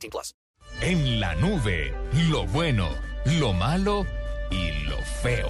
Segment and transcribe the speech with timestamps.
[0.00, 0.34] 18 plus.
[0.82, 1.92] En la nube,
[2.30, 2.88] lo bueno,
[3.38, 4.06] lo malo
[4.50, 5.48] y lo feo.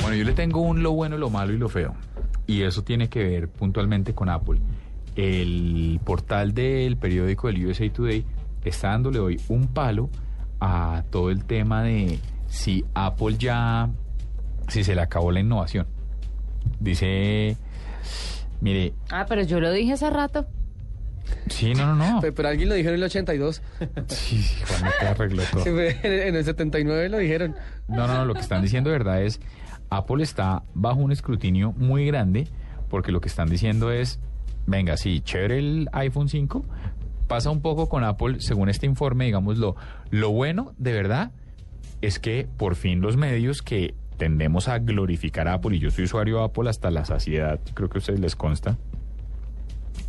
[0.00, 1.94] Bueno, yo le tengo un lo bueno, lo malo y lo feo.
[2.46, 4.60] Y eso tiene que ver puntualmente con Apple.
[5.16, 8.24] El portal del periódico del USA Today
[8.64, 10.10] está dándole hoy un palo
[10.60, 13.88] a todo el tema de si Apple ya,
[14.68, 15.86] si se le acabó la innovación.
[16.80, 17.56] Dice,
[18.64, 20.46] mire, Ah, pero yo lo dije hace rato.
[21.48, 22.20] sí, no, no, no.
[22.20, 23.62] Pero, pero alguien lo dijo en el 82.
[24.08, 25.62] Sí, sí, Juan, te arregló todo.
[25.64, 25.70] Sí,
[26.02, 27.54] en el 79 lo dijeron.
[27.88, 29.40] No, no, no, lo que están diciendo de verdad es,
[29.90, 32.48] Apple está bajo un escrutinio muy grande
[32.88, 34.18] porque lo que están diciendo es,
[34.66, 36.64] venga, sí, chévere el iPhone 5,
[37.28, 39.76] pasa un poco con Apple, según este informe, digamos, lo,
[40.10, 41.30] lo bueno de verdad
[42.02, 46.04] es que por fin los medios que tendemos a glorificar a Apple, y yo soy
[46.04, 48.76] usuario de Apple hasta la saciedad, creo que a ustedes les consta,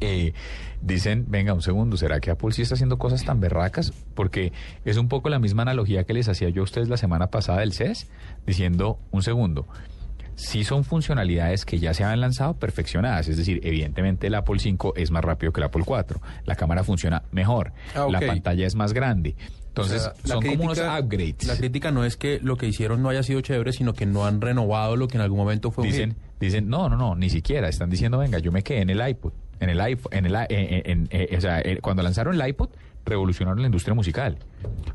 [0.01, 0.33] eh,
[0.81, 3.91] dicen, venga, un segundo, ¿será que Apple sí está haciendo cosas tan berracas?
[4.13, 4.51] Porque
[4.83, 7.59] es un poco la misma analogía que les hacía yo a ustedes la semana pasada
[7.59, 8.07] del CES,
[8.45, 9.67] diciendo, un segundo,
[10.35, 14.93] sí son funcionalidades que ya se han lanzado perfeccionadas, es decir, evidentemente el Apple 5
[14.95, 18.75] es más rápido que el Apple 4, la cámara funciona mejor, Ah, la pantalla es
[18.75, 19.35] más grande.
[19.75, 21.45] Entonces, O sea, la son como unos upgrades.
[21.47, 24.25] La crítica no es que lo que hicieron no haya sido chévere, sino que no
[24.25, 27.67] han renovado lo que en algún momento fue Dicen, dicen, no, no, no, ni siquiera.
[27.67, 30.47] Están diciendo, venga, yo me quedé en el iPod, en el iPhone, en el, en-
[30.49, 32.69] en- en- o sea, el- cuando lanzaron el iPod,
[33.05, 34.37] revolucionaron la industria musical.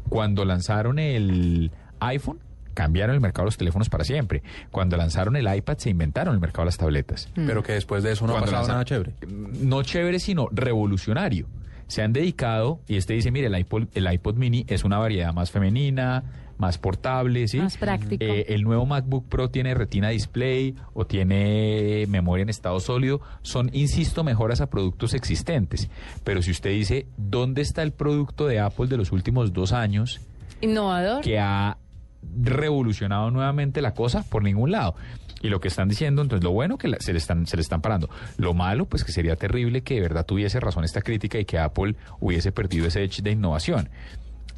[0.09, 2.39] Cuando lanzaron el iPhone,
[2.73, 4.43] cambiaron el mercado de los teléfonos para siempre.
[4.71, 7.29] Cuando lanzaron el iPad, se inventaron el mercado de las tabletas.
[7.35, 9.13] Pero que después de eso no ha pasado nada chévere.
[9.29, 11.47] No chévere, sino revolucionario.
[11.91, 15.35] Se han dedicado, y este dice, mire, el iPod, el iPod mini es una variedad
[15.35, 16.23] más femenina,
[16.57, 17.59] más portable, ¿sí?
[17.59, 18.23] Más práctico.
[18.23, 23.21] Eh, el nuevo MacBook Pro tiene retina display o tiene memoria en estado sólido.
[23.43, 25.91] Son, insisto, mejoras a productos existentes.
[26.23, 30.21] Pero si usted dice, ¿dónde está el producto de Apple de los últimos dos años
[30.61, 31.23] Innovador.
[31.23, 31.77] que ha
[32.23, 34.25] revolucionado nuevamente la cosa?
[34.29, 34.95] Por ningún lado.
[35.43, 37.81] Y lo que están diciendo, entonces, lo bueno que se le están se le están
[37.81, 38.11] parando.
[38.37, 41.59] Lo malo, pues que sería terrible que de verdad tuviese razón esta crítica y que
[41.59, 43.89] Apple hubiese perdido ese edge de innovación.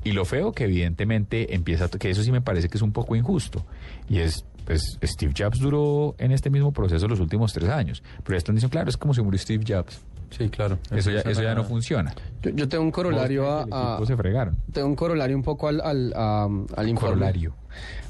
[0.05, 3.15] Y lo feo que evidentemente empieza, que eso sí me parece que es un poco
[3.15, 3.65] injusto.
[4.09, 8.03] Y es, pues Steve Jobs duró en este mismo proceso los últimos tres años.
[8.25, 10.01] Pero ya están diciendo, claro, es como si murió Steve Jobs.
[10.37, 10.79] Sí, claro.
[10.91, 12.15] Eso ya, eso ya no funciona.
[12.43, 13.67] Yo, yo tengo un corolario a,
[13.99, 14.57] a- se fregaron.
[14.73, 16.45] tengo un corolario un poco al, al, a-
[16.77, 17.15] al informe.
[17.17, 17.55] Corolario.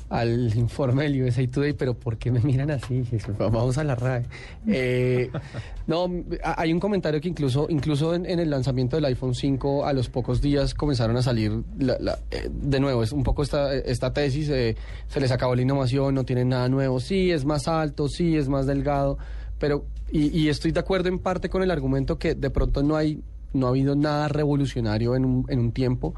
[0.09, 3.03] Al informe del USA Today, pero ¿por qué me miran así?
[3.03, 3.35] Jesús?
[3.39, 4.27] Vamos a la RAE.
[4.67, 5.31] Eh,
[5.87, 6.07] no,
[6.45, 10.11] hay un comentario que incluso, incluso en, en el lanzamiento del iPhone 5, a los
[10.11, 14.13] pocos días comenzaron a salir, la- la- eh, de nuevo, es un poco esta, esta
[14.13, 14.77] tesis, eh,
[15.09, 18.51] se les acabó la innovación, no tienen nada nuevo, sí, es más alto, sí, es
[18.51, 19.17] más delgado,
[19.63, 22.97] pero, y, y estoy de acuerdo en parte con el argumento que de pronto no
[22.97, 26.17] hay no ha habido nada revolucionario en un, en un tiempo,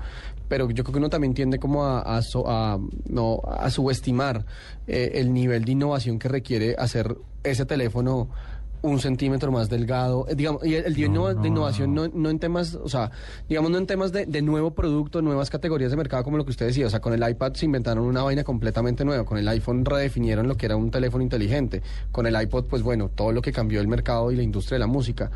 [0.48, 4.46] pero yo creo que uno también tiende como a, a a, no, a subestimar
[4.86, 8.30] eh, el nivel de innovación que requiere hacer ese teléfono
[8.84, 11.94] un centímetro más delgado, eh, digamos, y el, el de, No, innova- no, de innovación
[11.94, 12.06] no.
[12.08, 12.12] no.
[12.14, 13.10] no en temas, o sea,
[13.48, 16.50] digamos no en temas de, de nuevo producto, nuevas categorías de mercado como lo que
[16.50, 19.48] usted decía, o sea, con el iPad se inventaron una vaina completamente nueva, con el
[19.48, 23.40] iPhone redefinieron lo que era un teléfono inteligente, con el iPod, pues bueno, todo lo
[23.40, 25.30] que cambió el mercado y la industria de la música,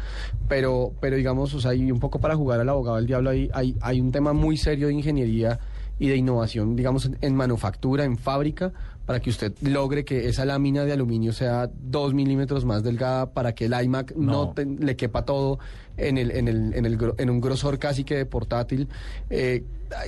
[0.49, 3.49] pero, pero digamos, o sea, y un poco para jugar al abogado del diablo, hay,
[3.55, 5.59] hay, hay un tema muy serio de ingeniería
[5.99, 8.73] y de innovación, digamos, en, en manufactura, en fábrica,
[9.07, 13.55] para que usted logre que esa lámina de aluminio sea dos milímetros más delgada, para
[13.55, 14.53] que el iMac no, No.
[14.53, 15.59] te- le quepa todo
[15.97, 18.87] en, el, en, el, en, el, en un grosor casi que de portátil.
[19.31, 19.65] Eh,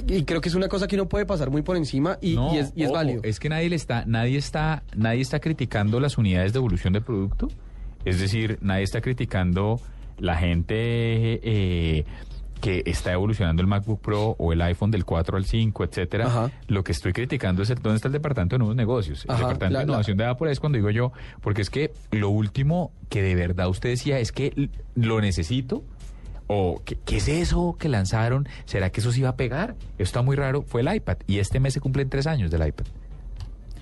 [0.07, 2.55] y creo que es una cosa que uno puede pasar muy por encima y, No,
[2.55, 3.23] y es, y es ojo, válido.
[3.25, 7.01] Es que nadie le está, nadie está, nadie está criticando las unidades de evolución de
[7.01, 7.49] producto.
[8.05, 9.81] Es decir, nadie está criticando
[10.19, 10.75] la gente
[11.43, 12.05] eh,
[12.61, 16.27] que está evolucionando el MacBook Pro o el iPhone del 4 al 5, etcétera.
[16.27, 16.51] Ajá.
[16.69, 19.25] Lo que estoy criticando es el, dónde está el departamento de nuevos negocios.
[19.25, 21.71] El Ajá, departamento la- de la- innovación de Apple es cuando digo yo, porque es
[21.71, 25.83] que lo último que de verdad usted decía es que lo necesito.
[26.53, 28.49] ¿O ¿qué, qué es eso que lanzaron?
[28.65, 29.77] ¿Será que eso se iba a pegar?
[29.93, 30.63] Esto está muy raro.
[30.63, 31.19] Fue el iPad.
[31.29, 32.87] Y este mes se cumplen tres años del iPad.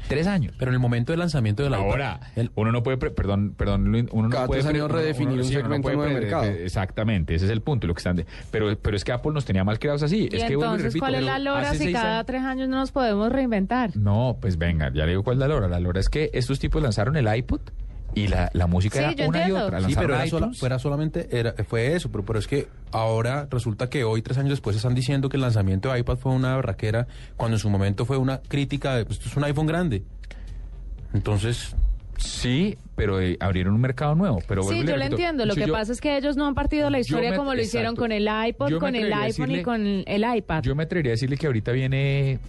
[0.08, 0.54] Tres años.
[0.58, 3.54] Pero en el momento del lanzamiento del iPad, Ahora, el- uno no puede, pre- perdón,
[3.56, 5.60] perdón, Luis, uno no Cada puede tres años pre- uno- redefinir uno- un sí, no
[5.60, 6.44] segmento puede nuevo de mercado.
[6.44, 9.32] eh, Exactamente, ese es el punto, lo que están de- pero, pero es que Apple
[9.32, 10.28] nos tenía mal creados así.
[10.30, 12.76] ¿Y es que entonces repito, cuál es la lora si cada años- tres años no
[12.78, 13.96] nos podemos reinventar?
[13.96, 15.68] No, pues venga, ya le digo cuál es la lora.
[15.68, 17.60] La lora es que estos tipos lanzaron el iPod
[18.14, 19.60] y la, la música Sí, era yo una entiendo.
[19.60, 19.80] y otra.
[19.82, 23.88] Sí, pero era, sola- fuera solamente, era, fue eso, pero, pero es que ahora resulta
[23.90, 27.06] que hoy, tres años después, están diciendo que el lanzamiento de iPad fue una barraquera,
[27.36, 30.02] cuando en su momento fue una crítica de, pues, esto es un iPhone grande.
[31.14, 31.74] Entonces,
[32.20, 34.40] Sí, pero eh, abrieron un mercado nuevo.
[34.48, 35.46] Pero Sí, yo lo entiendo.
[35.46, 37.54] Lo si que yo- pasa es que ellos no han partido la historia me- como
[37.54, 38.00] lo hicieron exacto.
[38.02, 40.62] con el iPod, con el iPhone y con el iPad.
[40.64, 42.40] Yo me atrevería a decirle que ahorita viene,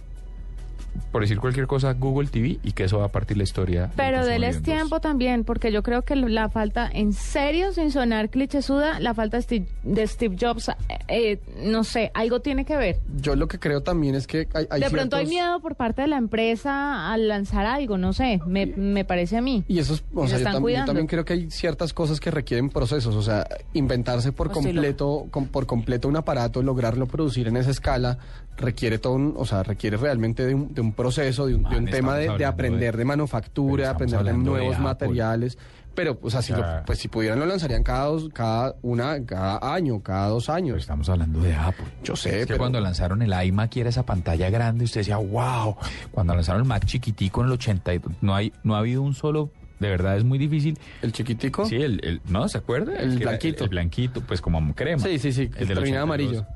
[1.12, 3.90] por decir cualquier cosa, Google TV y que eso va a partir la historia.
[3.96, 9.00] Pero déles tiempo también, porque yo creo que la falta, en serio, sin sonar clichésuda,
[9.00, 10.74] la falta de Steve, de Steve Jobs, eh,
[11.08, 12.96] eh, no sé, algo tiene que ver.
[13.20, 16.02] Yo lo que creo también es que hay, hay de pronto hay miedo por parte
[16.02, 19.64] de la empresa al lanzar algo, no sé, me, me parece a mí.
[19.68, 23.14] Y eso es, o sea, yo, también creo que hay ciertas cosas que requieren procesos,
[23.14, 28.18] o sea, inventarse por completo, com- por completo un aparato, lograrlo producir en esa escala,
[28.56, 31.76] requiere todo un, o sea, requiere realmente de un, de un proceso, de un, de
[31.76, 35.58] un tema de, de aprender de- de, manufactura, pero aprender de de nuevos materiales.
[35.94, 39.74] Pero, o sea, si, lo- pues, si pudieran lo lanzarían cada dos, cada una, cada
[39.74, 40.76] año, cada dos Pero años.
[40.78, 41.84] estamos hablando de Apple.
[42.04, 45.00] Yo sé, Es que pero- cuando lanzaron el iMac y era esa pantalla grande, usted
[45.00, 45.76] decía, wow.
[46.12, 49.14] Cuando lanzaron el Mac chiquitico en el 80, y- no, hay, no ha habido un
[49.14, 49.50] solo,
[49.80, 50.78] de verdad es muy difícil.
[51.02, 51.66] El chiquitico.
[51.66, 52.48] Sí, el, el- ¿no?
[52.48, 52.94] ¿Se acuerda?
[52.96, 53.64] El era blanquito.
[53.64, 55.02] El, blanquito, pues como crema.
[55.02, 56.04] Sí, sí, sí, El del terminaba 82.
[56.04, 56.46] amarillo.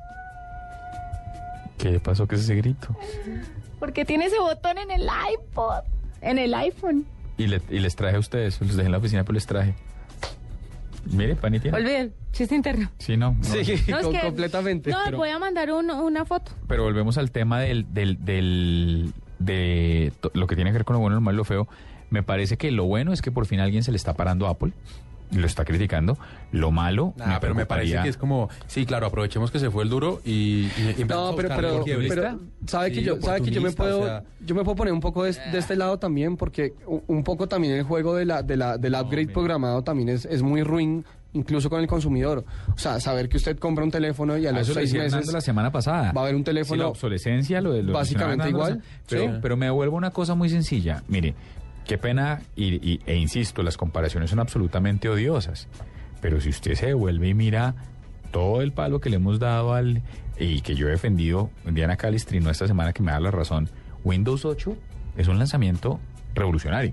[1.93, 2.27] ¿Qué pasó?
[2.27, 2.97] ¿Qué es ese grito?
[3.79, 5.83] Porque tiene ese botón en el iPod,
[6.23, 7.05] en el iPhone.
[7.37, 9.75] Y, le- y les traje a ustedes, los dejé en la oficina, pero les traje.
[11.11, 11.77] Mire, pan y tiene.
[11.77, 12.91] Olviden, chiste interno.
[12.99, 13.33] Sí, no.
[13.35, 13.45] no.
[13.45, 14.91] Sí, No, es com- que- completamente.
[14.91, 16.53] No, pero- voy a mandar un- una foto.
[16.67, 21.01] Pero volvemos al tema del, del, del- de lo que tiene que ver con lo
[21.01, 21.69] bueno, lo malo y lo feo.
[22.09, 24.47] Me parece que lo bueno es que por fin a alguien se le está parando
[24.47, 24.73] a Apple.
[25.33, 26.17] Lo está criticando.
[26.53, 29.83] Lo malo, nada, pero me parece que es como, sí, claro, aprovechemos que se fue
[29.83, 33.05] el duro y, y, y empezamos No, a pero, buscar pero, pero sabe que Sí,
[33.05, 35.33] yo, sabe que yo me puedo, o sea, yo me puedo poner un poco de,
[35.33, 38.95] de este lado también, porque un poco también el juego de la, de la, del
[38.95, 42.45] upgrade programado también es, es muy ruin, incluso con el consumidor.
[42.73, 45.41] O sea, saber que usted compra un teléfono y a A los seis meses la
[45.41, 46.13] semana pasada.
[46.13, 46.83] va a haber un Sí, teléfono.
[46.85, 48.81] la obsolescencia, lo de lo básicamente igual.
[49.09, 49.39] Pero, Sí.
[49.43, 51.03] pero me devuelvo una cosa muy sencilla.
[51.09, 51.35] Mire,
[51.87, 55.69] qué pena, y, y- e insisto, las comparaciones son absolutamente odiosas.
[56.21, 57.75] Pero si usted se devuelve y mira
[58.31, 60.03] todo el palo que le hemos dado al.
[60.39, 63.69] y que yo he defendido, Diana Calistrino esta semana que me da la razón,
[64.05, 64.77] Windows 8
[65.17, 66.01] es un lanzamiento
[66.35, 66.93] revolucionario.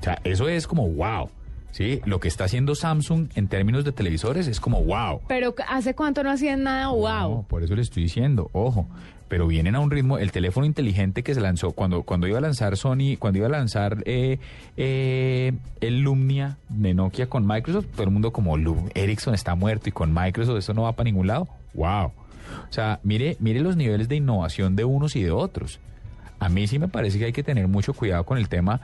[0.00, 1.30] O sea, eso es como wow.
[1.72, 2.00] ¿Sí?
[2.04, 5.20] Lo que está haciendo Samsung en términos de televisores es como wow.
[5.26, 6.84] Pero ¿hace cuánto no hacían nada?
[6.84, 7.44] No, ¡Wow!
[7.48, 8.86] por eso le estoy diciendo, ojo,
[9.28, 12.40] pero vienen a un ritmo, el teléfono inteligente que se lanzó, cuando, cuando iba a
[12.42, 14.38] lanzar Sony, cuando iba a lanzar eh,
[14.76, 19.88] eh, el Lumnia de Nokia con Microsoft, todo el mundo como "Lu- Ericsson está muerto
[19.88, 21.48] y con Microsoft eso no va para ningún lado.
[21.74, 22.06] ¡Wow!
[22.06, 22.12] O
[22.72, 25.80] sea, mire, mire los niveles de innovación de unos y de otros.
[26.38, 28.80] A mí sí me parece que hay que tener mucho cuidado con el tema.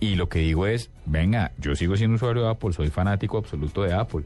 [0.00, 3.82] Y lo que digo es, venga, yo sigo siendo usuario de Apple, soy fanático absoluto
[3.82, 4.24] de Apple,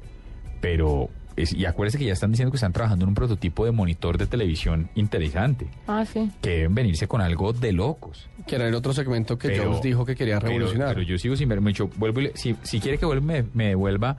[0.60, 3.70] pero, es- y acuérdense que ya están diciendo que están trabajando en un prototipo de
[3.72, 6.30] monitor de televisión interesante, Ah, sí.
[6.40, 8.28] que deben venirse con algo de locos.
[8.46, 10.88] que era el otro segmento que Pero- Jobs dijo que quería Pero- revolucionar.
[10.94, 13.44] Pero, yo sigo sin ver mucho, vuelvo y le- si, si quiere que vuelva, me,
[13.52, 14.16] me devuelva,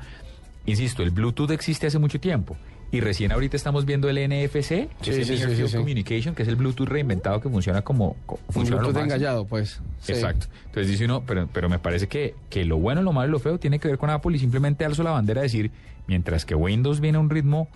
[0.68, 2.56] insisto, el Bluetooth existe hace mucho tiempo.
[2.92, 4.68] Y recién ahorita estamos viendo el NFC,
[5.02, 5.78] que es el sí, Near sí.
[5.78, 8.16] Communication, que es el Bluetooth reinventado que funciona como...
[8.26, 9.80] co- un funciona a Bluetooth engallado, pues.
[10.08, 10.48] Exacto.
[10.66, 13.40] Entonces dice uno, pero, pero me parece que, que lo bueno, lo malo y lo
[13.40, 15.72] feo tiene que ver con Apple y simplemente alzo la bandera de decir,
[16.08, 17.68] mientras que Windows viene a un ritmo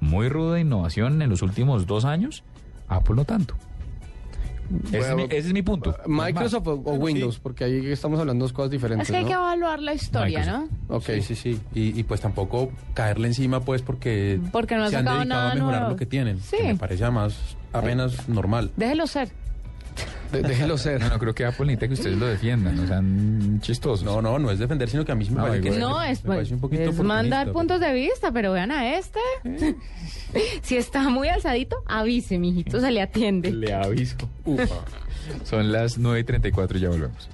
[0.00, 2.44] muy rudo de innovación en los últimos dos años,
[2.86, 3.56] Apple no tanto.
[4.88, 5.96] Ese, es, mi, ese es mi punto.
[6.06, 9.08] Microsoft o, o Windows, porque ahí estamos hablando de dos cosas diferentes.
[9.08, 9.28] Es que hay ¿no?
[9.28, 10.68] que evaluar la historia, ¿no?
[10.94, 11.04] Ok.
[11.06, 11.60] Sí, sí, sí.
[11.74, 15.54] Y, y pues tampoco caerle encima, pues, porque, Porque no se han dedicado nada a
[15.54, 15.92] mejorar nuevo.
[15.92, 16.40] lo que tienen.
[16.40, 16.56] Sí.
[16.58, 18.70] Que me parece además apenas normal.
[18.76, 19.28] Déjelo ser.
[20.32, 21.00] De- déjelo ser.
[21.00, 24.04] No, no creo que Apple necesita que ustedes lo defiendan, no sean chistosos.
[24.04, 26.10] No, no, no es defender, sino que a mí me No, parece que No, me
[26.10, 29.18] es, parece un poquito es mandar puntos de vista, pero vean a este.
[30.62, 33.50] si está muy alzadito, avise, mijito, se le atiende.
[33.52, 34.16] Le aviso.
[35.44, 37.28] Son las 9 y 34 ya volvemos.